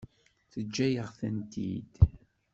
Teǧǧa-yaɣ-tent-id. 0.51 1.93